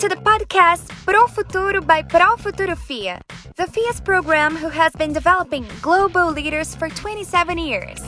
[0.00, 3.20] to the podcast Pro Futuro by Pro Futuro FIA,
[3.56, 8.00] the FIA's program who has been developing global leaders for 27 years.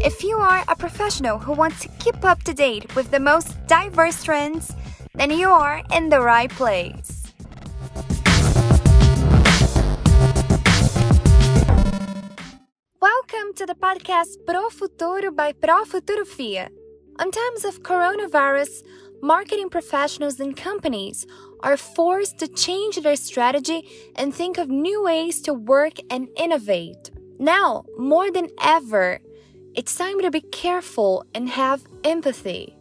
[0.00, 3.54] If you are a professional who wants to keep up to date with the most
[3.66, 4.72] diverse trends,
[5.16, 7.34] then you are in the right place.
[13.02, 16.70] Welcome to the podcast Pro Futuro by Pro Futuro FIA.
[17.18, 18.82] On times of coronavirus,
[19.22, 21.26] marketing professionals and companies
[21.62, 27.10] are forced to change their strategy and think of new ways to work and innovate.
[27.38, 29.20] Now, more than ever,
[29.74, 32.76] it's time to be careful and have empathy.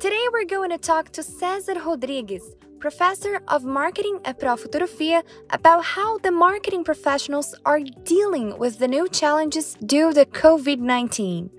[0.00, 5.22] Today, we're going to talk to Cesar Rodrigues, professor of marketing at Pro Futuro FIA,
[5.50, 11.50] about how the marketing professionals are dealing with the new challenges due to COVID 19.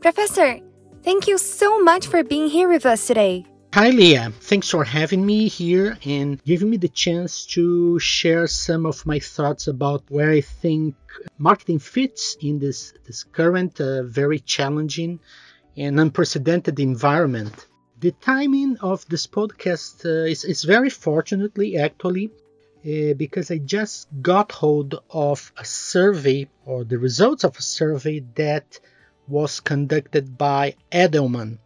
[0.00, 0.60] Professor,
[1.02, 3.44] thank you so much for being here with us today.
[3.72, 4.32] Hi, Leah.
[4.40, 9.20] Thanks for having me here and giving me the chance to share some of my
[9.20, 10.96] thoughts about where I think
[11.38, 15.20] marketing fits in this, this current, uh, very challenging
[15.76, 17.68] and unprecedented environment.
[18.00, 22.32] The timing of this podcast uh, is, is very fortunately actually
[22.84, 28.24] uh, because I just got hold of a survey or the results of a survey
[28.34, 28.80] that
[29.30, 31.58] was conducted by Edelman.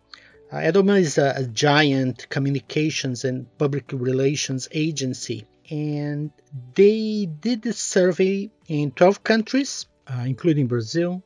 [0.53, 6.31] Uh, Edelman is a, a, giant communications and public relations agency, and
[6.75, 11.23] they did this survey in 12 countries, uh, including Brazil.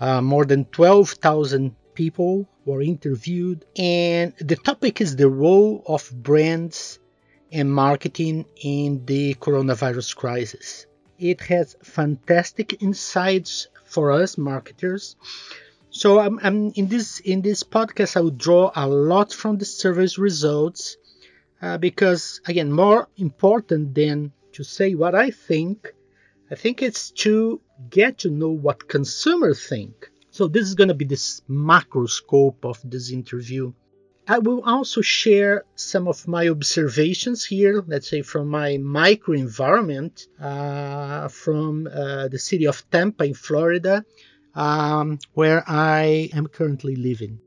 [0.00, 6.98] Uh, more than 12,000 people were interviewed, and the topic is the role of brands
[7.50, 10.86] and marketing in the coronavirus crisis.
[11.18, 15.16] It has fantastic insights for us marketers.
[15.94, 19.66] So I'm, I'm in this in this podcast I will draw a lot from the
[19.66, 20.96] survey's results
[21.60, 25.92] uh, because again more important than to say what I think,
[26.50, 27.60] I think it's to
[27.90, 30.10] get to know what consumers think.
[30.30, 33.74] So this is going to be this macro scope of this interview.
[34.26, 40.26] I will also share some of my observations here, let's say from my micro environment,
[40.40, 44.06] uh, from uh, the city of Tampa in Florida,
[44.54, 47.40] um, where I am currently living.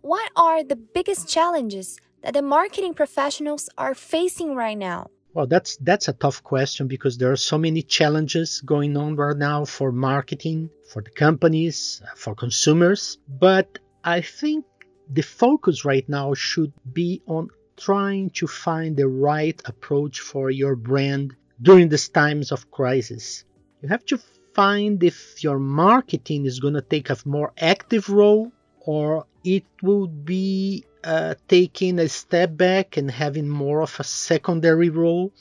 [0.00, 5.10] What are the biggest challenges that the marketing professionals are facing right now?
[5.34, 9.36] Well, that's that's a tough question because there are so many challenges going on right
[9.36, 13.18] now for marketing, for the companies, for consumers.
[13.28, 14.64] But I think
[15.10, 20.74] the focus right now should be on trying to find the right approach for your
[20.74, 23.44] brand during these times of crisis.
[23.82, 24.18] You have to
[24.58, 30.08] find if your marketing is going to take a more active role or it will
[30.08, 35.32] be uh, taking a step back and having more of a secondary role.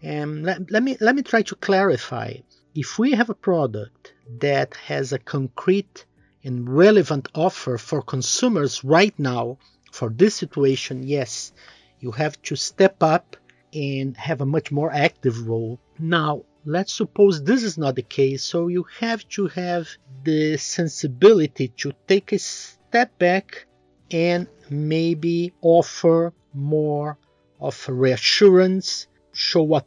[0.00, 2.28] And let, let me let me try to clarify.
[2.72, 6.06] If we have a product that has a concrete
[6.44, 9.58] and relevant offer for consumers right now
[9.90, 11.52] for this situation, yes,
[11.98, 13.36] you have to step up
[13.74, 15.80] and have a much more active role.
[15.98, 19.88] Now, let's suppose this is not the case, so you have to have
[20.24, 23.66] the sensibility to take a step back
[24.10, 27.18] and maybe offer more
[27.60, 29.86] of reassurance, show what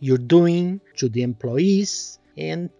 [0.00, 2.70] you're doing to the employees, and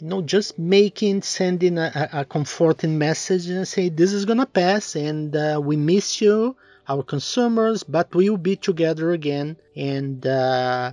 [0.00, 4.96] you know just making sending a, a comforting message and say this is gonna pass
[4.96, 6.56] and uh, we miss you
[6.88, 10.92] our consumers but we'll be together again and uh,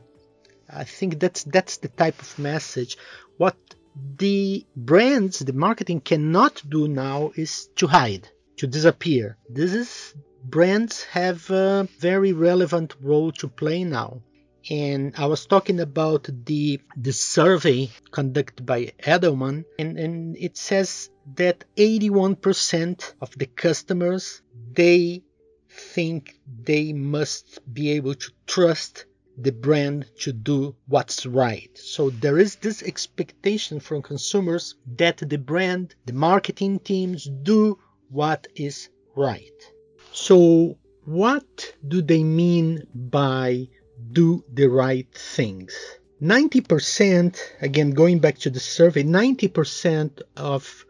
[0.74, 2.97] i think that's that's the type of message
[3.38, 3.57] what
[4.18, 9.38] the brands the marketing cannot do now is to hide to disappear.
[9.50, 10.13] This is
[10.44, 14.22] brands have a very relevant role to play now.
[14.69, 21.09] And I was talking about the the survey conducted by Edelman, and, and it says
[21.36, 24.42] that 81% of the customers
[24.74, 25.24] they
[25.69, 29.06] think they must be able to trust
[29.41, 31.69] the brand to do what's right.
[31.75, 38.47] So there is this expectation from consumers that the brand, the marketing teams do what
[38.56, 39.59] is right.
[40.12, 43.69] So, what do they mean by
[44.12, 45.74] do the right things?
[46.21, 50.86] 90%, again, going back to the survey, 90% of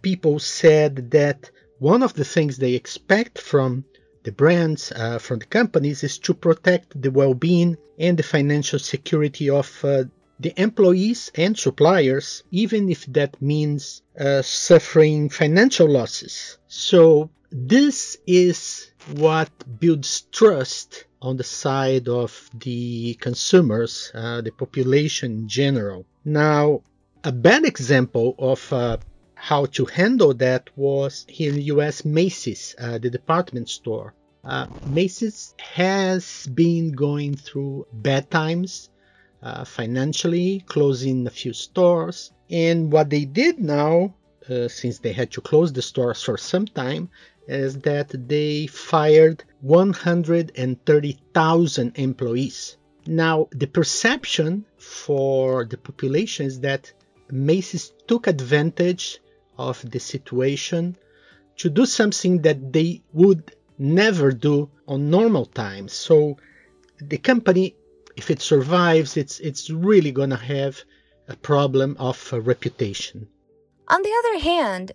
[0.00, 3.84] people said that one of the things they expect from
[4.24, 8.78] the brands, uh, from the companies, is to protect the well being and the financial
[8.78, 10.04] security of uh,
[10.40, 16.58] the employees and suppliers, even if that means uh, suffering financial losses.
[16.68, 19.50] So, this is what
[19.80, 26.06] builds trust on the side of the consumers, uh, the population in general.
[26.24, 26.82] Now,
[27.24, 28.98] a bad example of uh,
[29.40, 34.12] how to handle that was here in the US, Macy's, uh, the department store.
[34.44, 38.90] Uh, Macy's has been going through bad times
[39.42, 42.32] uh, financially, closing a few stores.
[42.50, 44.14] And what they did now,
[44.50, 47.08] uh, since they had to close the stores for some time,
[47.46, 52.76] is that they fired 130,000 employees.
[53.06, 56.92] Now, the perception for the population is that
[57.30, 59.20] Macy's took advantage
[59.58, 60.96] of the situation
[61.56, 65.92] to do something that they would never do on normal times.
[65.92, 66.36] So
[67.00, 67.76] the company,
[68.16, 70.82] if it survives, it's it's really gonna have
[71.28, 73.28] a problem of uh, reputation.
[73.88, 74.92] On the other hand,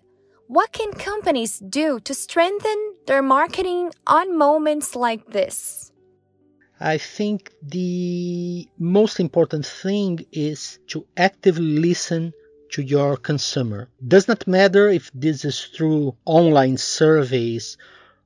[0.48, 5.92] what can companies do to strengthen their marketing on moments like this?
[6.80, 12.33] I think the most important thing is to actively listen
[12.73, 13.89] to your consumer.
[14.07, 17.77] Does not matter if this is through online surveys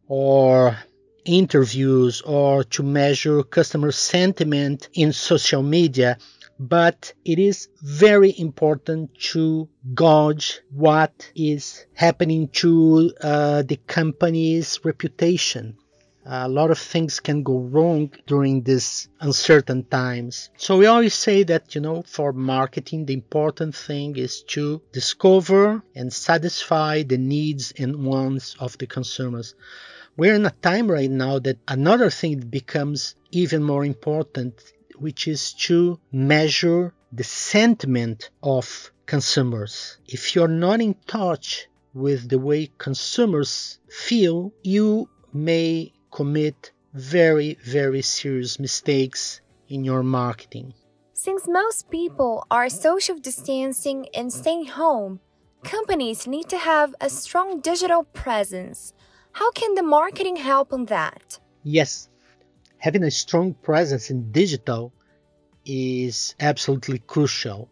[0.07, 0.77] or
[1.25, 6.17] interviews or to measure customer sentiment in social media
[6.59, 15.77] but it is very important to gauge what is happening to uh, the company's reputation.
[16.29, 20.49] A lot of things can go wrong during these uncertain times.
[20.57, 25.81] So we always say that, you know, for marketing, the important thing is to discover
[25.95, 29.55] and satisfy the needs and wants of the consumers.
[30.17, 34.61] We're in a time right now that another thing becomes even more important
[34.99, 39.97] which is to measure the sentiment of consumers.
[40.07, 48.01] If you're not in touch with the way consumers feel, you may commit very, very
[48.01, 50.73] serious mistakes in your marketing.
[51.13, 55.19] Since most people are social distancing and staying home,
[55.63, 58.93] companies need to have a strong digital presence.
[59.31, 61.39] How can the marketing help on that?
[61.63, 62.09] Yes,
[62.77, 64.93] having a strong presence in digital
[65.65, 67.69] is absolutely crucial.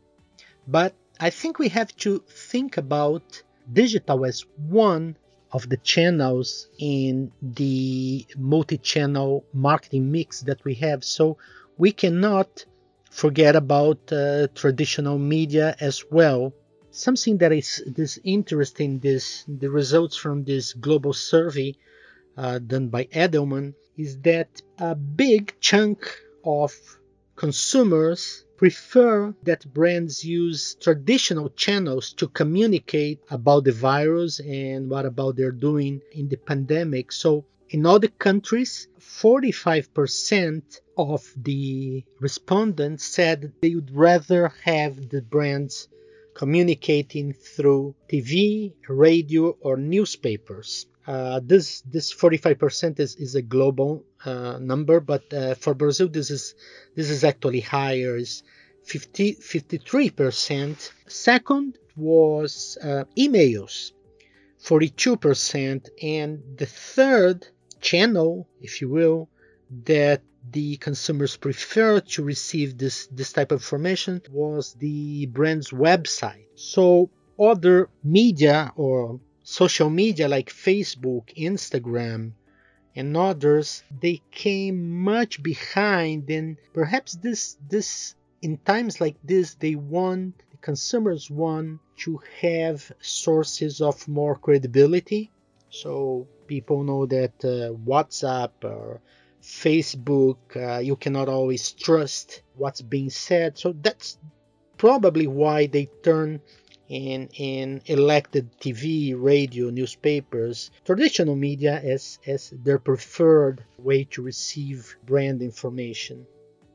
[0.68, 5.18] But I think we have to think about digital as one
[5.52, 11.04] of the channels in the multi channel marketing mix that we have.
[11.04, 11.38] So
[11.78, 12.66] we cannot
[13.12, 16.54] forget about uh, traditional media as well.
[16.92, 21.76] Something that is this interesting, this the results from this global survey
[22.38, 26.00] uh, done by Edelman is that a big chunk
[26.44, 26.74] of
[27.36, 35.36] consumers prefer that brands use traditional channels to communicate about the virus and what about
[35.36, 37.12] they're doing in the pandemic.
[37.12, 45.88] So in other countries, 45% of the respondents said they would rather have the brands
[46.36, 50.86] communicating through TV, radio, or newspapers.
[51.08, 56.32] Uh, this this 45% is, is a global uh, number, but uh, for Brazil this
[56.32, 56.56] is
[56.96, 58.16] this is actually higher.
[58.16, 58.44] Is
[58.86, 60.92] 50 53%.
[61.08, 63.92] Second was uh, emails,
[64.62, 67.48] 42%, and the third
[67.82, 69.30] channel, if you will,
[69.86, 76.46] that the consumers prefer to receive this this type of information was the brand's website.
[76.56, 82.32] So other media or social media like Facebook, Instagram,
[82.96, 89.76] and others, they came much behind and perhaps this this in times like this they
[89.76, 95.32] want the consumers want to have sources of more credibility.
[95.70, 99.02] So people know that uh, WhatsApp or
[99.44, 103.60] Facebook, uh, you cannot always trust what's being said.
[103.60, 104.18] So that's
[104.78, 106.42] probably why they turn
[106.90, 114.96] in, in elected TV, radio, newspapers, traditional media as, as their preferred way to receive
[115.06, 116.26] brand information.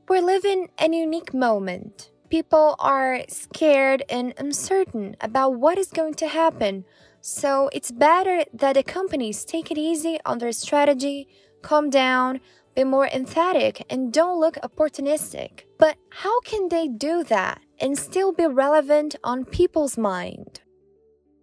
[0.09, 2.11] We're living a unique moment.
[2.31, 6.85] People are scared and uncertain about what is going to happen.
[7.21, 11.29] So it's better that the companies take it easy on their strategy,
[11.63, 12.41] calm down,
[12.75, 15.65] be more emphatic, and don't look opportunistic.
[15.79, 17.61] But how can they do that?
[17.81, 20.61] And still be relevant on people's mind.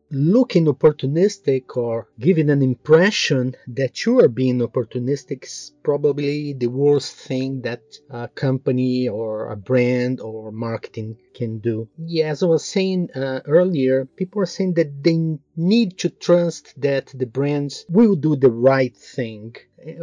[0.09, 7.13] looking opportunistic or giving an impression that you are being opportunistic is probably the worst
[7.15, 11.87] thing that a company or a brand or marketing can do.
[11.97, 16.73] Yeah, as I was saying uh, earlier, people are saying that they need to trust
[16.81, 19.55] that the brands will do the right thing.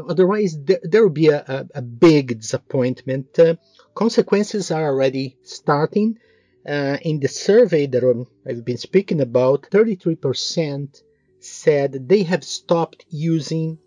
[0.08, 3.38] Otherwise, there, there will be a, a, a big disappointment.
[3.38, 3.56] Uh,
[3.94, 6.18] consequences are already starting
[6.66, 11.02] uh, in the survey that I've been speaking about, 33%
[11.38, 13.78] said they have stopped using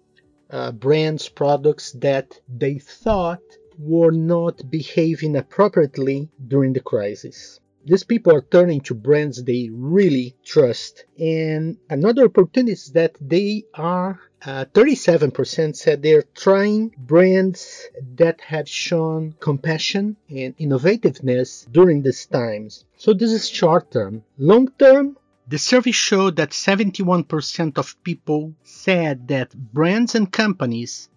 [0.50, 3.42] uh, brands products that they thought
[3.80, 7.60] were not behaving appropriately during the crisis.
[7.86, 11.06] These people are turning to brands they really trust.
[11.18, 18.70] And another opportunity is that they are, uh, 37% said they're trying brands that have
[18.70, 22.86] shown compassion and innovativeness during these times.
[22.98, 24.24] So this is short term.
[24.38, 25.17] Long term,
[25.48, 31.10] the survey showed that 71% of people said that brands and companies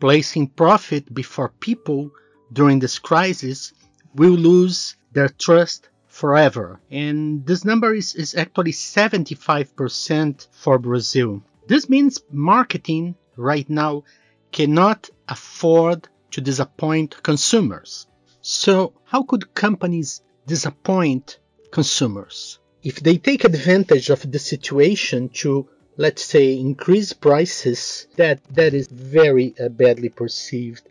[0.00, 2.10] placing profit before people
[2.52, 3.72] during this crisis
[4.14, 6.80] will lose their trust forever.
[6.90, 11.42] And this number is, is actually 75% for Brazil.
[11.66, 14.04] This means marketing right now
[14.52, 18.06] cannot afford to disappoint consumers.
[18.40, 21.38] So, how could companies disappoint
[21.72, 22.58] consumers?
[22.82, 28.86] If they take advantage of the situation to let's say increase prices that that is
[28.88, 30.82] very uh, badly perceived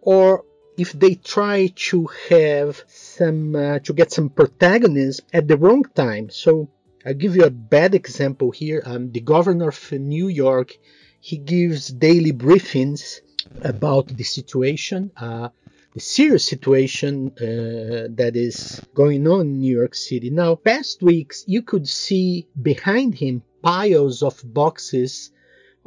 [0.00, 0.44] or
[0.76, 6.30] if they try to have some uh, to get some protagonism at the wrong time.
[6.30, 6.68] So
[7.04, 8.82] I'll give you a bad example here.
[8.84, 10.78] Um, the governor of New York
[11.20, 13.20] he gives daily briefings
[13.62, 15.48] about the situation, uh,
[15.94, 20.28] the serious situation uh, that is going on in New York City.
[20.28, 25.30] Now, past weeks you could see behind him piles of boxes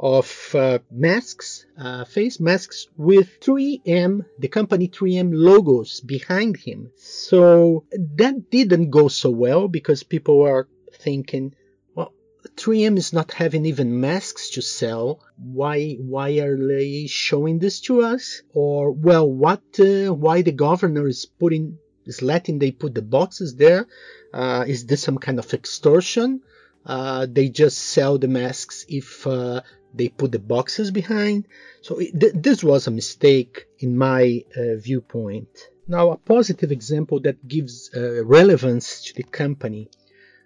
[0.00, 6.90] of uh, masks, uh, face masks with 3M, the company 3M logos behind him.
[6.96, 11.54] So that didn't go so well because people are thinking,
[11.94, 12.12] well,
[12.56, 15.20] 3M is not having even masks to sell.
[15.36, 18.42] Why, why are they showing this to us?
[18.54, 23.56] Or, well, what, uh, why the governor is putting, is letting they put the boxes
[23.56, 23.86] there?
[24.32, 26.42] Uh, is this some kind of extortion?
[26.84, 29.60] Uh, they just sell the masks if uh,
[29.94, 31.46] they put the boxes behind.
[31.82, 35.48] So th- this was a mistake in my uh, viewpoint.
[35.86, 39.88] Now, a positive example that gives uh, relevance to the company.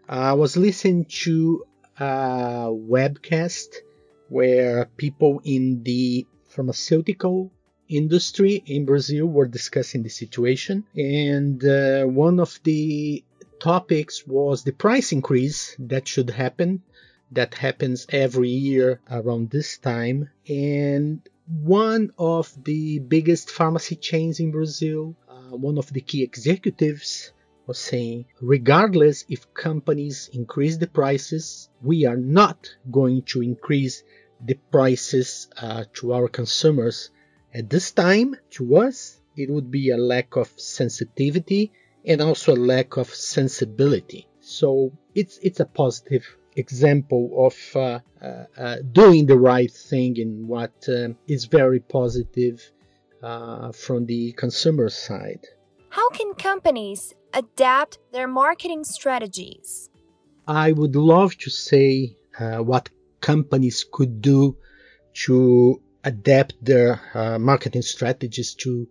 [0.08, 1.64] I was listening to
[1.98, 3.68] a webcast
[4.28, 7.52] where people in the pharmaceutical
[7.88, 13.22] industry in Brazil were discussing the situation, and uh, one of the
[13.60, 16.82] topics was the price increase that should happen
[17.30, 20.28] that happens every year around this time.
[20.48, 27.32] And one of the biggest pharmacy chains in Brazil, uh, one of the key executives,
[27.66, 34.02] was saying, regardless if companies increase the prices, we are not going to increase
[34.44, 37.10] the prices uh, to our consumers.
[37.54, 41.72] At this time, to us, it would be a lack of sensitivity
[42.04, 44.26] and also a lack of sensibility.
[44.40, 46.26] So it's it's a positive
[46.56, 52.60] example of uh, uh, uh, doing the right thing and what um, is very positive
[53.22, 55.46] uh, from the consumer side.
[55.90, 59.90] How can companies adapt their marketing strategies?
[60.46, 64.56] I would love to say uh, what companies could do
[65.24, 68.88] to adapt their uh, marketing strategies to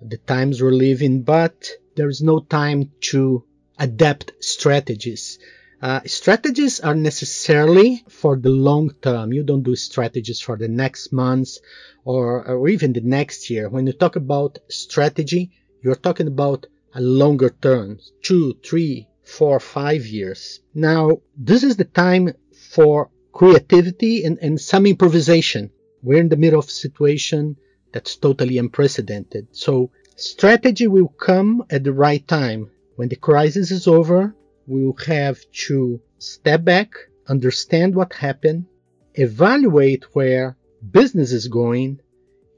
[0.00, 3.44] the times we're living, but there is no time to
[3.78, 5.38] adapt strategies.
[5.80, 9.32] Uh, strategies are necessarily for the long term.
[9.32, 11.60] You don't do strategies for the next months
[12.04, 13.68] or, or even the next year.
[13.68, 15.50] When you talk about strategy,
[15.82, 20.60] you're talking about a longer term, two, three, four, five years.
[20.74, 22.34] Now, this is the time
[22.70, 25.70] for creativity and, and some improvisation.
[26.02, 27.56] We're in the middle of a situation
[27.92, 29.48] that's totally unprecedented.
[29.52, 32.70] So strategy will come at the right time.
[32.96, 34.34] When the crisis is over,
[34.66, 36.92] we will have to step back,
[37.26, 38.66] understand what happened,
[39.14, 40.56] evaluate where
[40.90, 42.00] business is going,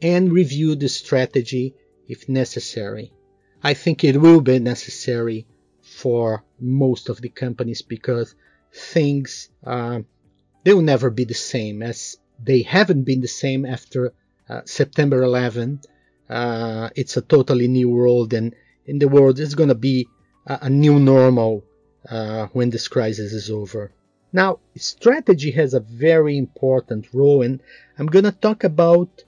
[0.02, 1.74] and review the strategy
[2.08, 3.13] if necessary.
[3.64, 5.46] I think it will be necessary
[5.80, 8.34] for most of the companies because
[8.72, 10.00] things uh,
[10.64, 14.12] they will never be the same as they haven't been the same after
[14.50, 15.80] uh, September 11.
[16.28, 18.54] Uh, it's a totally new world, and
[18.84, 20.06] in the world, it's going to be
[20.46, 21.64] a, a new normal
[22.10, 23.92] uh, when this crisis is over.
[24.30, 27.62] Now, strategy has a very important role, and
[27.98, 29.24] I'm going to talk about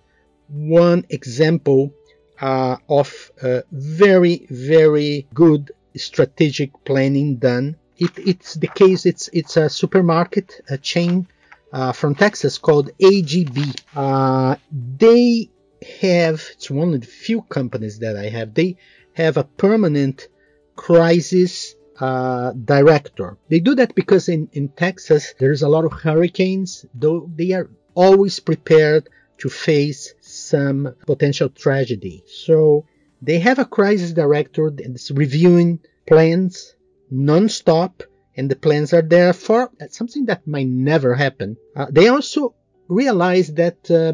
[0.48, 1.94] one example
[2.40, 7.76] uh, of uh, very, very good strategic planning done.
[7.96, 9.06] It, it's the case.
[9.06, 11.28] It's it's a supermarket a chain
[11.72, 13.58] uh, from Texas called HEB.
[13.94, 15.50] Uh, they
[16.00, 18.54] have it's one of the few companies that I have.
[18.54, 18.76] They
[19.14, 20.28] have a permanent
[20.74, 23.38] crisis uh, director.
[23.48, 27.70] They do that because in, in Texas there's a lot of hurricanes, though they are
[27.94, 32.22] always prepared to face some potential tragedy.
[32.26, 32.86] So
[33.22, 36.74] they have a crisis director that's reviewing plans
[37.10, 38.02] non-stop
[38.36, 41.56] and the plans are there for something that might never happen.
[41.74, 42.54] Uh, they also
[42.88, 44.12] realize that uh,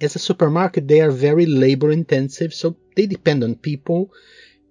[0.00, 4.10] as a supermarket they are very labor intensive so they depend on people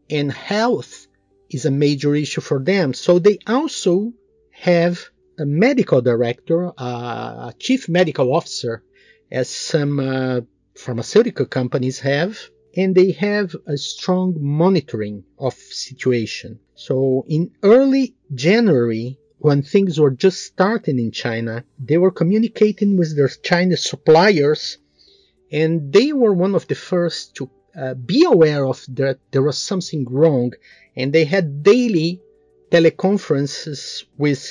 [0.10, 1.08] and health
[1.50, 2.94] is a major issue for them.
[2.94, 4.14] So they also
[4.52, 5.00] have
[5.40, 8.84] a medical director, uh, a chief medical officer,
[9.32, 10.42] as some uh,
[10.82, 12.38] pharmaceutical companies have,
[12.76, 16.60] and they have a strong monitoring of situation.
[16.76, 23.16] So in early January, when things were just starting in China, they were communicating with
[23.16, 24.78] their Chinese suppliers,
[25.52, 29.58] and they were one of the first to uh, be aware of that there was
[29.58, 30.52] something wrong,
[30.96, 32.22] and they had daily
[32.72, 34.42] teleconferences with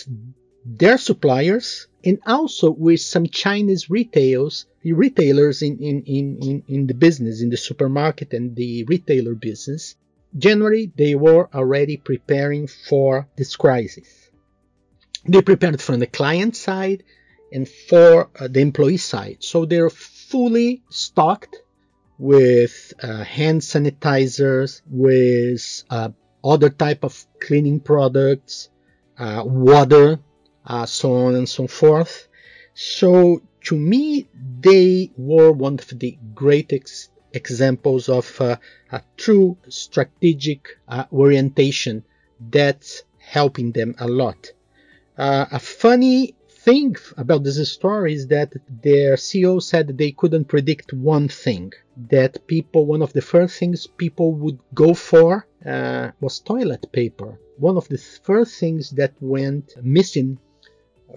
[0.64, 7.42] their suppliers and also with some Chinese retailers, retailers in, in, in, in the business,
[7.42, 9.96] in the supermarket and the retailer business.
[10.36, 14.30] Generally, they were already preparing for this crisis.
[15.26, 17.02] They prepared from the client side
[17.52, 19.38] and for uh, the employee side.
[19.40, 21.56] So they're fully stocked
[22.18, 26.10] with uh, hand sanitizers, with uh,
[26.44, 28.70] other type of cleaning products,
[29.18, 30.20] uh, water,
[30.70, 32.28] uh, so on and so forth.
[32.74, 34.28] So to me,
[34.60, 38.56] they were one of the great ex- examples of uh,
[38.92, 42.04] a true strategic uh, orientation
[42.56, 44.52] that's helping them a lot.
[45.18, 50.92] Uh, a funny thing about this story is that their CEO said they couldn't predict
[50.92, 51.72] one thing.
[52.10, 57.40] That people, one of the first things people would go for uh, was toilet paper.
[57.58, 60.38] One of the first things that went missing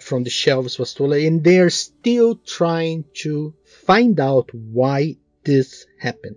[0.01, 3.53] from the shelves was stolen, and they're still trying to
[3.85, 6.35] find out why this happened.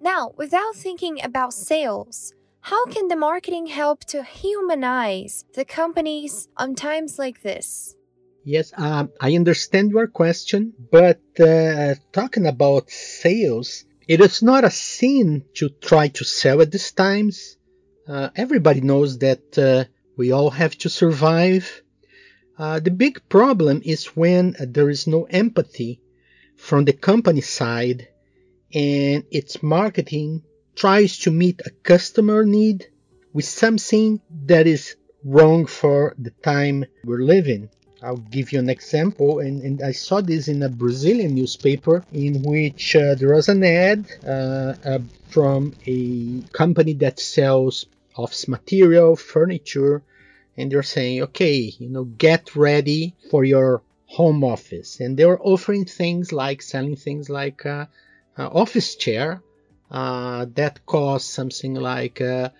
[0.00, 6.74] Now, without thinking about sales, how can the marketing help to humanize the companies on
[6.74, 7.94] times like this?
[8.44, 14.70] Yes, um, I understand your question, but uh, talking about sales, it is not a
[14.70, 17.56] sin to try to sell at these times.
[18.06, 19.84] Uh, everybody knows that uh,
[20.16, 21.82] we all have to survive
[22.58, 26.00] uh, the big problem is when uh, there is no empathy
[26.56, 28.08] from the company side
[28.74, 30.42] and its marketing
[30.74, 32.86] tries to meet a customer need
[33.32, 37.68] with something that is wrong for the time we're living.
[38.02, 42.42] I'll give you an example, and, and I saw this in a Brazilian newspaper in
[42.42, 49.16] which uh, there was an ad uh, uh, from a company that sells office material,
[49.16, 50.02] furniture,
[50.56, 55.00] and they're saying, okay, you know, get ready for your home office.
[55.00, 57.86] And they're offering things like selling things like uh,
[58.38, 59.42] uh, office chair
[59.90, 62.50] uh, that cost something like uh,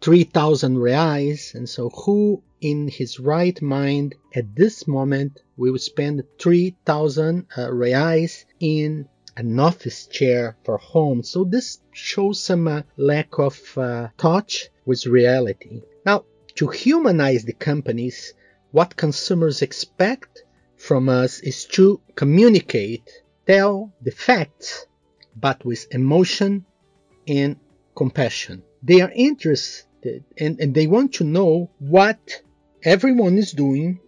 [0.00, 1.54] 3,000 reais.
[1.54, 8.44] And so, who in his right mind at this moment will spend 3,000 uh, reais
[8.60, 11.22] in an office chair for home?
[11.22, 13.58] So, this shows some uh, lack of
[14.16, 15.82] touch with reality.
[16.56, 18.34] To humanize the companies,
[18.72, 20.44] what consumers expect
[20.76, 23.08] from us is to communicate,
[23.46, 24.86] tell the facts,
[25.36, 26.64] but with emotion
[27.26, 27.56] and
[27.94, 28.62] compassion.
[28.82, 32.42] They are interested and, and they want to know what
[32.82, 34.00] everyone is doing,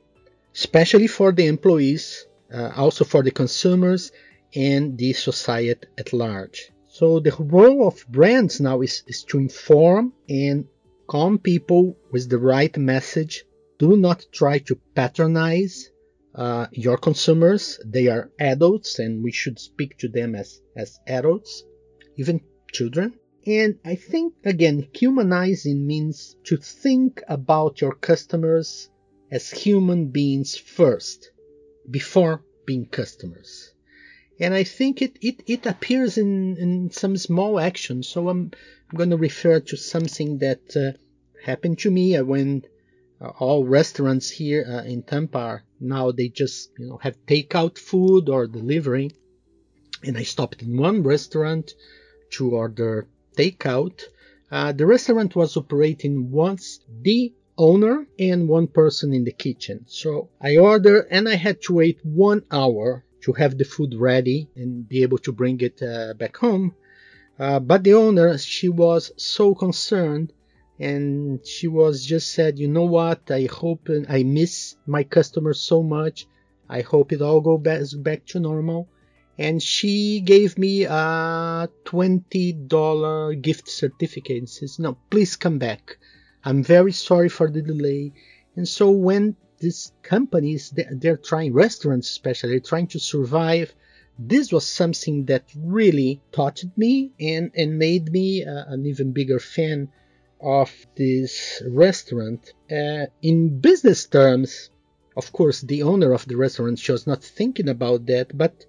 [0.54, 4.12] especially for the employees, uh, also for the consumers
[4.54, 6.70] and the society at large.
[6.88, 10.66] So the role of brands now is, is to inform and
[11.06, 13.44] calm people with the right message.
[13.78, 15.90] Do not try to patronize
[16.34, 17.80] uh, your consumers.
[17.84, 21.64] They are adults and we should speak to them as, as adults,
[22.16, 22.40] even
[22.72, 23.14] children.
[23.46, 28.88] And I think, again, humanizing means to think about your customers
[29.30, 31.30] as human beings first,
[31.90, 33.72] before being customers.
[34.40, 38.08] And I think it, it, it appears in, in some small actions.
[38.08, 38.50] So I'm,
[38.94, 40.96] I'm going to refer to something that uh,
[41.44, 42.16] happened to me.
[42.22, 42.62] when
[43.20, 48.28] uh, all restaurants here uh, in Tampa now they just you know have takeout food
[48.28, 49.10] or delivery.
[50.04, 51.74] And I stopped in one restaurant
[52.34, 54.00] to order takeout.
[54.48, 59.86] Uh, the restaurant was operating once the owner and one person in the kitchen.
[59.88, 64.50] So I ordered and I had to wait one hour to have the food ready
[64.54, 66.76] and be able to bring it uh, back home.
[67.38, 70.32] Uh, but the owner, she was so concerned
[70.78, 73.30] and she was just said, you know what?
[73.30, 76.26] I hope I miss my customers so much.
[76.68, 78.88] I hope it all go back, back to normal.
[79.36, 85.98] And she gave me a $20 gift certificate and says, no, please come back.
[86.44, 88.12] I'm very sorry for the delay.
[88.56, 93.74] And so when these companies, they're trying, restaurants especially, they're trying to survive,
[94.18, 99.38] this was something that really touched me and, and made me uh, an even bigger
[99.38, 99.88] fan
[100.40, 102.52] of this restaurant.
[102.70, 104.70] Uh, in business terms,
[105.16, 108.64] of course, the owner of the restaurant she was not thinking about that, but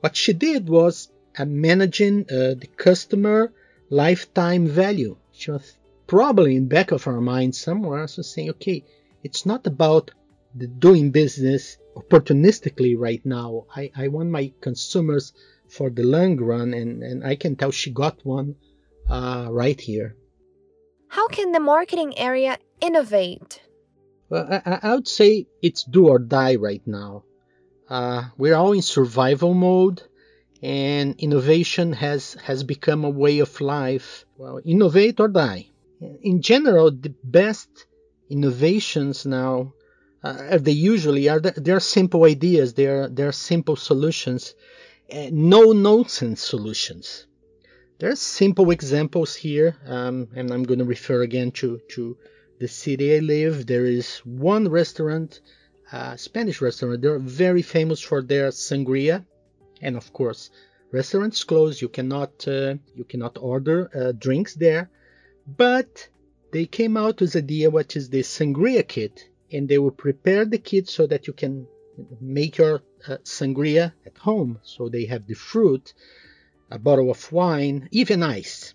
[0.00, 3.52] what she did was uh, managing uh, the customer
[3.90, 5.16] lifetime value.
[5.32, 8.84] She was probably in back of her mind somewhere, so saying, okay,
[9.22, 10.12] it's not about
[10.56, 13.66] doing business opportunistically right now.
[13.74, 15.32] I, I want my consumers
[15.68, 18.56] for the long run, and, and I can tell she got one
[19.08, 20.16] uh, right here.
[21.08, 23.62] How can the marketing area innovate?
[24.28, 27.24] Well, I, I would say it's do or die right now.
[27.88, 30.02] Uh, we're all in survival mode,
[30.62, 34.26] and innovation has, has become a way of life.
[34.36, 35.70] Well, innovate or die.
[36.00, 37.86] In general, the best
[38.30, 39.72] innovations now
[40.22, 44.54] uh, they usually are they're simple ideas they're they're simple solutions
[45.10, 47.26] uh, no nonsense solutions.
[47.98, 52.16] There are simple examples here um, and i'm going to refer again to to
[52.60, 53.66] the city i live.
[53.66, 55.40] There is one restaurant
[55.90, 57.00] uh, spanish restaurant.
[57.00, 59.24] They're very famous for their sangria.
[59.80, 60.50] And of course
[60.92, 64.90] restaurants closed you cannot uh, you cannot order uh, drinks there.
[65.46, 66.08] But
[66.52, 70.44] they came out with a idea which is the sangria kit and they will prepare
[70.44, 71.66] the kit so that you can
[72.20, 74.58] make your uh, sangria at home.
[74.62, 75.94] So they have the fruit,
[76.70, 78.74] a bottle of wine, even ice.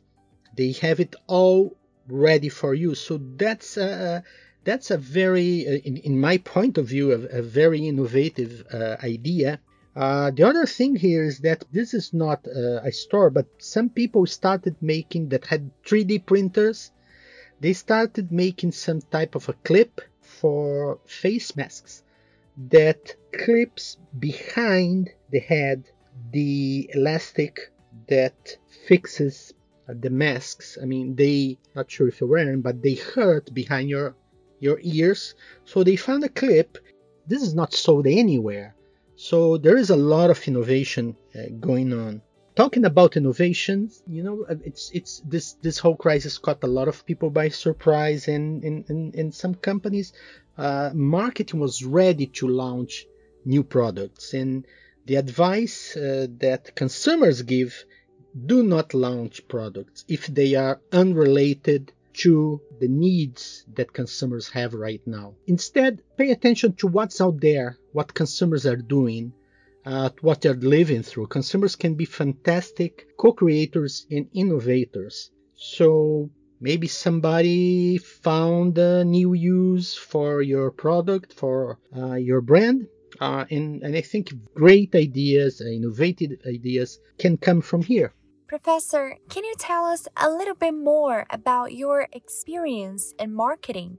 [0.55, 2.95] They have it all ready for you.
[2.95, 4.23] So that's a,
[4.63, 8.97] that's a very, uh, in, in my point of view, a, a very innovative uh,
[9.03, 9.59] idea.
[9.95, 13.89] Uh, the other thing here is that this is not uh, a store, but some
[13.89, 16.91] people started making that had 3D printers.
[17.59, 20.01] They started making some type of a clip
[20.43, 22.03] for face masks
[22.69, 25.85] that clips behind the head
[26.33, 27.71] the elastic
[28.09, 29.53] that fixes
[29.87, 30.77] the masks.
[30.81, 34.15] I mean, they not sure if you're wearing, but they hurt behind your
[34.59, 35.33] your ears.
[35.63, 36.77] So they found a clip.
[37.25, 38.75] This is not sold anywhere.
[39.15, 42.21] So there is a lot of innovation uh, going on
[42.55, 46.87] talking about innovations, you know, uh, it's it's this this whole crisis caught a lot
[46.87, 50.13] of people by surprise, and in in, in some companies,
[50.57, 53.05] uh, marketing was ready to launch
[53.45, 54.65] new products, and
[55.05, 57.85] the advice uh, that consumers give:
[58.45, 65.01] do not launch products if they are unrelated to the needs that consumers have right
[65.07, 65.33] now.
[65.47, 69.33] Instead, pay attention to what's out there, what consumers are doing
[69.85, 71.27] at what they're living through.
[71.27, 75.29] Consumers can be fantastic co-creators and innovators.
[75.55, 82.87] So maybe somebody found a new use for your product, for uh, your brand.
[83.19, 88.13] Uh, and, and I think great ideas, uh, innovative ideas can come from here.
[88.47, 93.97] Professor, can you tell us a little bit more about your experience in marketing?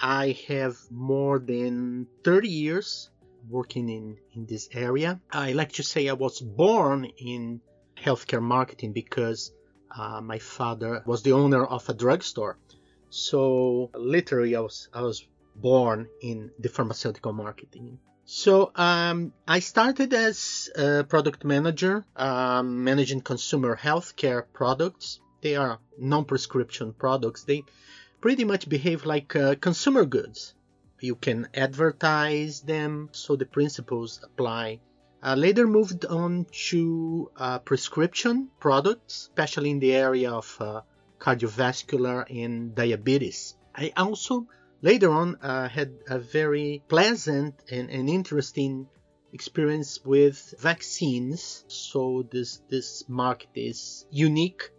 [0.00, 3.10] I have more than 30 years
[3.50, 5.20] working in, in this area.
[5.30, 7.60] I like to say I was born in
[7.96, 9.52] healthcare marketing because
[9.96, 12.58] uh, my father was the owner of a drugstore.
[13.10, 17.98] So literally, I was I was born in the pharmaceutical marketing.
[18.24, 25.20] So um, I started as a product manager, um, managing consumer healthcare products.
[25.40, 27.44] They are non-prescription products.
[27.44, 27.64] They
[28.20, 30.54] pretty much behave like uh, consumer goods
[31.00, 34.80] you can advertise them so the principles apply.
[35.22, 40.80] Uh, later moved on to uh, prescription products especially in the area of uh,
[41.18, 43.56] cardiovascular and diabetes.
[43.74, 44.46] I also
[44.80, 48.86] later on uh, had a very pleasant and, and interesting
[49.32, 51.64] experience with vaccines.
[51.68, 54.70] So this this market is unique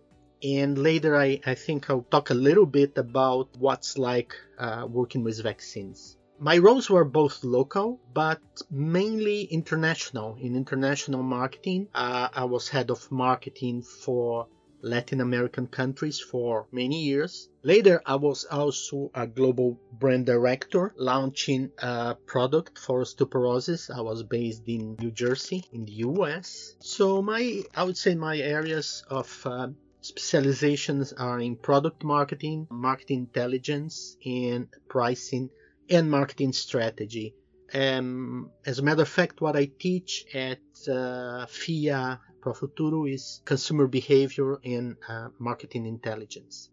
[0.44, 5.24] And later, I, I think I'll talk a little bit about what's like uh, working
[5.24, 6.18] with vaccines.
[6.40, 10.38] My roles were both local, but mainly international.
[10.40, 14.48] In international marketing, uh, I was head of marketing for
[14.82, 17.50] Latin American countries for many years.
[17.64, 23.94] Later, I was also a global brand director launching a product for osteoporosis.
[23.94, 26.76] I was based in New Jersey in the US.
[26.80, 29.68] So my, I would say my areas of uh,
[30.02, 35.50] specializations are in product marketing, marketing intelligence, and pricing
[35.90, 37.34] and marketing strategy.
[37.74, 43.88] Um, as a matter of fact, what I teach at uh, FIA Profuturo is consumer
[43.88, 46.70] behavior and uh, marketing intelligence.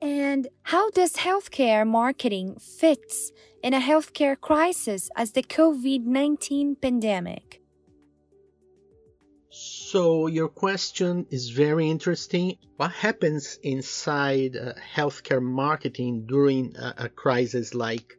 [0.00, 7.62] And how does healthcare marketing fits in a healthcare crisis as the COVID-19 pandemic?
[9.96, 12.58] So your question is very interesting.
[12.76, 18.18] What happens inside uh, healthcare marketing during a, a crisis like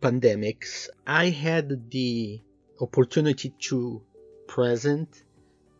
[0.00, 0.88] pandemics?
[1.04, 2.40] I had the
[2.80, 4.02] opportunity to
[4.46, 5.24] present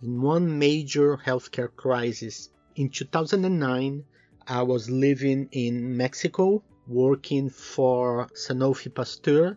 [0.02, 2.50] in one major healthcare crisis.
[2.74, 4.04] In 2009,
[4.48, 9.56] I was living in Mexico working for Sanofi Pasteur,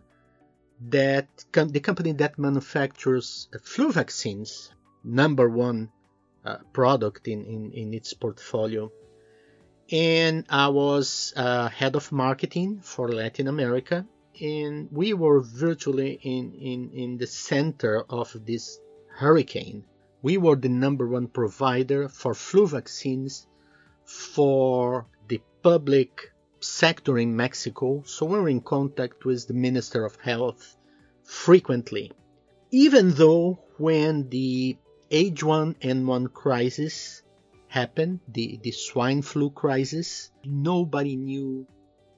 [0.88, 4.70] that the company that manufactures flu vaccines,
[5.04, 5.90] number one
[6.44, 8.90] uh, product in, in, in its portfolio.
[9.90, 14.06] And I was uh, head of marketing for Latin America,
[14.40, 19.84] and we were virtually in, in, in the center of this hurricane
[20.22, 23.46] we were the number one provider for flu vaccines
[24.04, 30.16] for the public sector in Mexico, so we were in contact with the Minister of
[30.16, 30.76] Health
[31.24, 32.12] frequently.
[32.70, 34.76] Even though when the
[35.10, 37.22] H1N1 crisis
[37.66, 41.66] happened, the, the swine flu crisis, nobody knew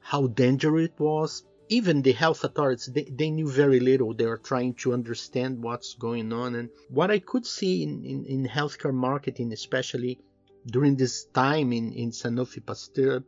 [0.01, 4.13] how dangerous it was, even the health authorities they, they knew very little.
[4.13, 6.55] They were trying to understand what's going on.
[6.55, 10.21] And what i could see in, in, in healthcare marketing especially
[10.67, 13.25] during this time in, in sanofi pasteur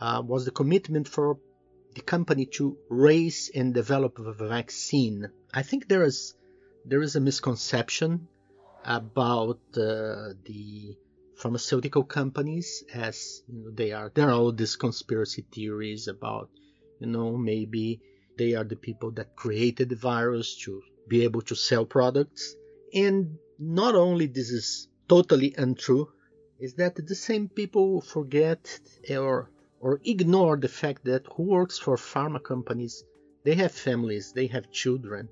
[0.00, 1.38] uh, was the commitment for
[1.94, 5.28] the company to raise and develop a vaccine.
[5.52, 6.34] I think there is
[6.86, 8.28] there is a misconception
[8.84, 10.96] about uh, the
[11.36, 16.48] pharmaceutical companies as you know, they are there are all these conspiracy theories about
[17.00, 18.00] you know, maybe
[18.38, 22.54] they are the people that created the virus to be able to sell products.
[22.94, 26.08] And not only this is totally untrue,
[26.58, 31.96] is that the same people forget or or ignore the fact that who works for
[31.96, 33.04] pharma companies,
[33.44, 35.28] they have families, they have children,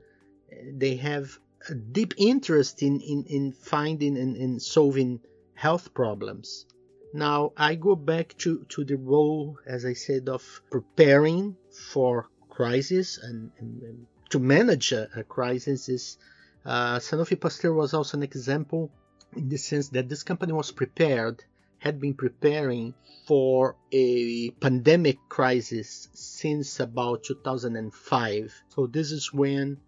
[0.75, 5.21] they have a deep interest in, in, in finding and in solving
[5.55, 6.67] health problems.
[7.15, 11.57] Now I go back to, to the role, as I said, of preparing
[11.93, 16.19] for crisis and, and, and to manage a, a crisis is
[16.65, 18.91] uh, Sanofi Pasteur was also an example
[19.37, 21.45] in the sense that this company was prepared,
[21.79, 22.95] had been preparing
[23.27, 28.63] for a pandemic crisis since about 2005.
[28.69, 29.79] So this is when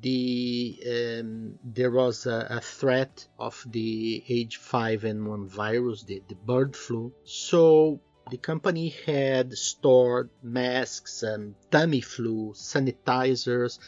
[0.00, 7.12] the um, there was a, a, threat of the H5N1 virus, the, the bird flu.
[7.24, 13.78] So the company had stored masks and Tamiflu, sanitizers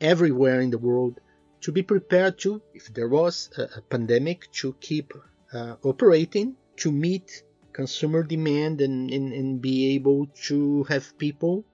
[0.00, 1.20] everywhere in the world
[1.60, 5.12] to be prepared to, if there was a, pandemic, to keep
[5.52, 11.64] uh, operating, to meet consumer demand and, and, and, be able to have people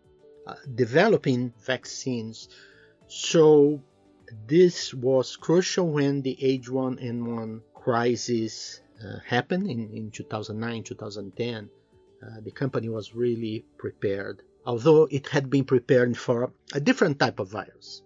[0.47, 2.49] uh, developing vaccines
[3.13, 3.79] so
[4.47, 11.69] this was crucial when the H1N1 crisis uh, happened in, in 2009 2010.
[12.23, 17.39] Uh, the company was really prepared, although it had been preparing for a different type
[17.39, 18.03] of virus.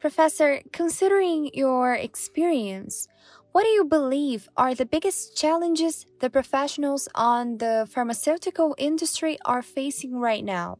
[0.00, 3.06] Professor, considering your experience,
[3.52, 9.62] what do you believe are the biggest challenges the professionals on the pharmaceutical industry are
[9.62, 10.78] facing right now?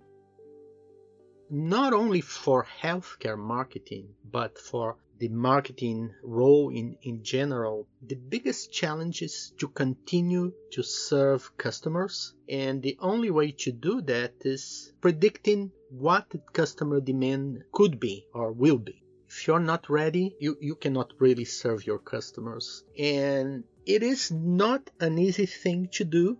[1.50, 8.72] Not only for healthcare marketing, but for the marketing role in, in general, the biggest
[8.72, 12.34] challenge is to continue to serve customers.
[12.48, 18.26] And the only way to do that is predicting what the customer demand could be
[18.32, 19.02] or will be.
[19.28, 22.84] If you're not ready, you, you cannot really serve your customers.
[22.98, 26.38] And it is not an easy thing to do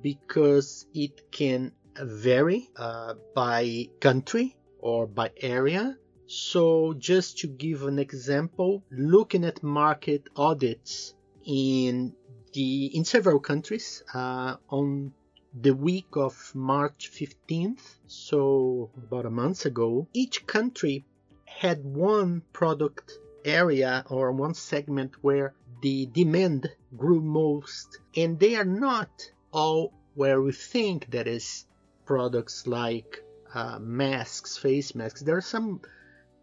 [0.00, 5.96] because it can vary uh, by country or by area.
[6.26, 12.14] So just to give an example, looking at market audits in
[12.52, 15.12] the in several countries uh, on
[15.58, 21.04] the week of March 15th, so about a month ago, each country
[21.44, 28.64] had one product area or one segment where the demand grew most, and they are
[28.64, 29.08] not
[29.52, 31.66] all where we think that is
[32.06, 35.22] products like uh, masks, face masks.
[35.22, 35.80] There are some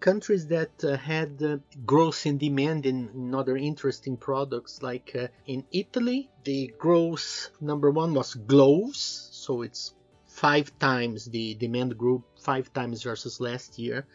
[0.04, 5.28] countries that uh, had uh, growth in demand in, in, other interesting products, like uh,
[5.47, 9.93] in Italy, the growth number one was gloves, so it's
[10.28, 14.06] five times the demand grew five times versus last year.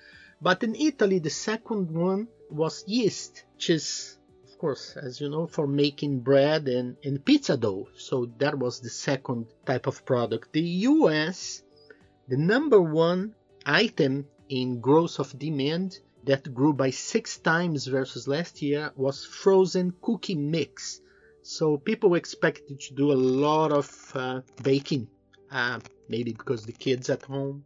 [0.43, 4.18] But in Italy, the second one was yeast, which is,
[4.59, 7.87] of course, as you know, for making bread and, and pizza dough.
[7.97, 10.53] So that was the second type of product.
[10.53, 11.63] The US,
[12.27, 18.61] the number one item in growth of demand that grew by six times versus last
[18.61, 21.01] year was frozen cookie mix.
[21.43, 25.07] So people expected to do a lot of uh, baking,
[25.53, 27.65] uh, maybe because the kids at home.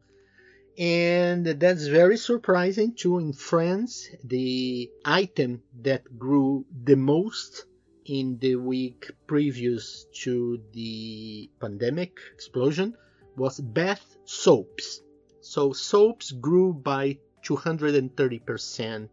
[0.78, 3.18] And that's very surprising too.
[3.18, 7.66] In France, the item that grew the most
[8.06, 12.96] in the week previous to the pandemic explosion
[13.36, 15.02] was bath soaps.
[15.40, 19.08] So soaps grew by 230%.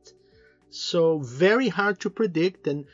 [0.70, 2.86] So very hard to predict and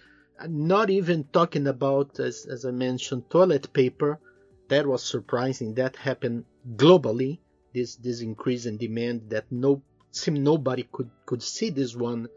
[0.48, 4.20] not even talking about, as, as I mentioned, toilet paper.
[4.70, 5.76] That was surprising.
[5.76, 7.40] That happened globally.
[7.76, 12.30] This this increase in demand that no seemed nobody could could see this one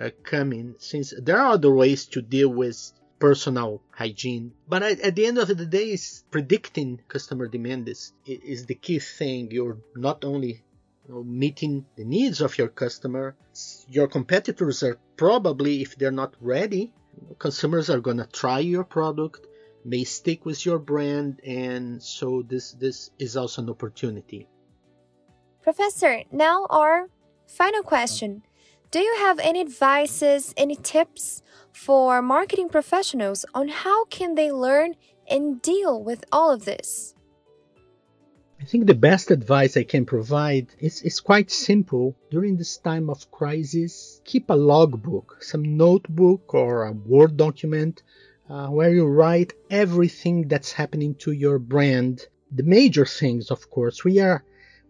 [0.00, 0.74] uh, coming.
[0.78, 2.78] Since there are other ways to deal with
[3.18, 4.52] personal hygiene.
[4.68, 8.74] But at, at, the end of the day, is predicting customer demand is, is the
[8.74, 9.50] key thing.
[9.50, 10.64] You're not only
[11.06, 13.36] you know, meeting the needs of your customer,
[13.88, 16.92] your competitors are probably, if they're not ready,
[17.38, 19.46] consumers are going to try your product,
[19.84, 24.48] may stick with your brand, and so this, this is also an opportunity.
[25.66, 27.08] Professor, now our
[27.48, 28.44] final question.
[28.92, 34.94] Do you have any advices, any tips for marketing professionals on how can they learn
[35.28, 37.16] and deal with all of this?
[38.60, 42.14] I think the best advice I can provide is, is quite simple.
[42.30, 48.04] During this time of crisis, keep a logbook, some notebook or a Word document
[48.48, 52.24] uh, where you write everything that's happening to your brand.
[52.52, 54.44] The major things, of course, we are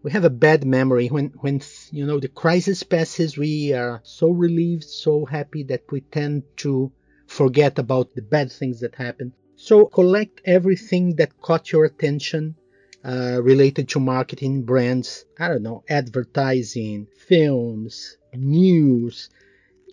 [0.07, 1.59] we have a bad memory when when
[1.91, 6.89] you know the crisis passes we are so relieved so happy that we tend to
[7.27, 9.33] forget about the bad things that happened.
[9.57, 12.55] So collect everything that caught your attention
[13.03, 19.29] uh, related to marketing brands i don't know advertising films news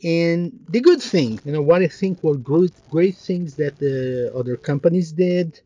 [0.04, 4.32] and the good thing you know what i think were great, great things that the
[4.38, 5.60] other companies did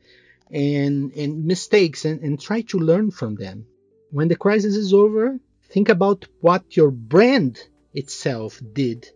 [0.50, 3.66] and and mistakes and, and try to learn from them
[4.10, 5.38] when the crisis is over,
[5.70, 7.58] think about what your brand
[7.92, 9.08] itself did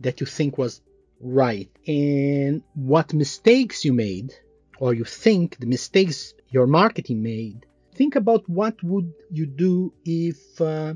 [0.00, 0.80] that you think was
[1.20, 4.32] right and what mistakes you made
[4.78, 7.66] or you think the mistakes your marketing made.
[7.94, 10.94] Think about what would you do if uh,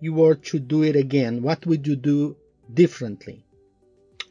[0.00, 1.42] you were to do it again.
[1.42, 2.36] What would you do
[2.72, 3.44] differently?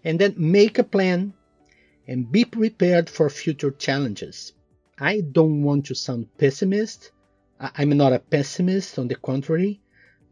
[0.04, 1.34] And then make a plan
[2.08, 4.54] and be prepared for future challenges.
[4.98, 7.12] I don't want to sound pessimist,
[7.60, 9.82] I'm not a pessimist, on the contrary,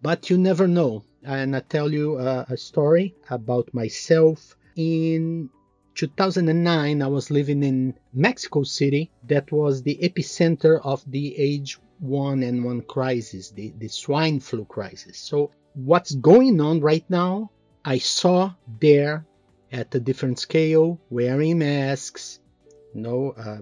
[0.02, 1.04] but you never know.
[1.24, 4.56] And I tell you a, a story about myself.
[4.78, 5.50] In
[5.96, 9.12] 2009, I was living in Mexico City.
[9.28, 15.18] That was the epicenter of the H1N1 crisis, the, the swine flu crisis.
[15.18, 17.52] So, what's going on right now,
[17.84, 19.26] I saw there
[19.72, 22.40] at a different scale, wearing masks,
[22.94, 23.60] know, uh,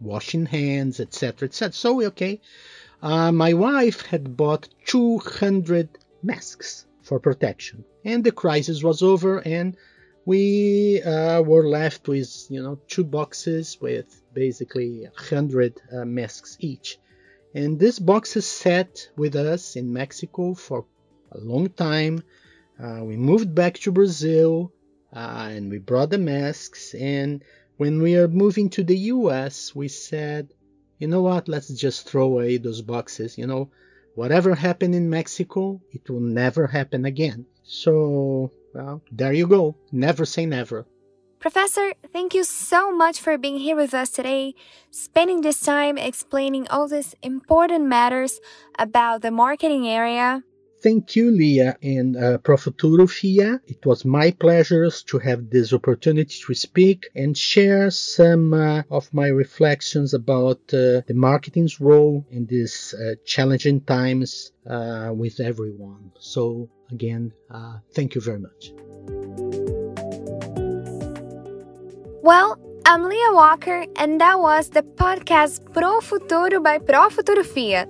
[0.00, 1.72] washing hands, etc., etc.
[1.72, 2.40] So, okay,
[3.02, 5.88] uh, my wife had bought 200
[6.22, 9.76] masks for protection, and the crisis was over, and
[10.24, 16.98] we uh, were left with you know two boxes with basically 100 uh, masks each.
[17.54, 20.84] And these boxes sat with us in Mexico for
[21.32, 22.22] a long time.
[22.78, 24.72] Uh, we moved back to Brazil
[25.12, 26.94] uh, and we brought the masks.
[26.94, 27.42] And
[27.76, 30.54] when we are moving to the US, we said,
[31.00, 33.36] you know what, let's just throw away those boxes.
[33.36, 33.70] You know,
[34.14, 37.46] whatever happened in Mexico, it will never happen again.
[37.64, 39.76] So, well, there you go.
[39.90, 40.86] Never say never.
[41.40, 44.54] Professor, thank you so much for being here with us today,
[44.90, 48.40] spending this time explaining all these important matters
[48.78, 50.44] about the marketing area.
[50.82, 53.60] Thank you, Leah and uh, Profuturo FIA.
[53.66, 59.12] It was my pleasure to have this opportunity to speak and share some uh, of
[59.12, 66.12] my reflections about uh, the marketing's role in these uh, challenging times uh, with everyone.
[66.18, 68.72] So, again, uh, thank you very much.
[72.22, 77.86] Well, I'm Leah Walker, and that was the podcast Profuturo by Profuturo FIA.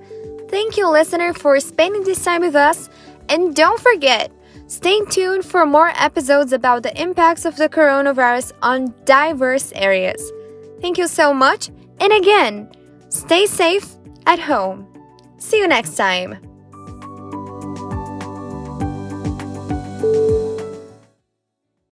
[0.50, 2.90] Thank you, listener, for spending this time with us.
[3.28, 4.32] And don't forget,
[4.66, 10.20] stay tuned for more episodes about the impacts of the coronavirus on diverse areas.
[10.80, 11.70] Thank you so much.
[12.00, 12.68] And again,
[13.10, 13.94] stay safe
[14.26, 14.88] at home.
[15.38, 16.38] See you next time.